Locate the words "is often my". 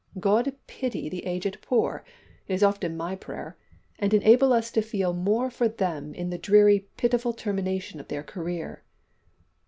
2.47-3.15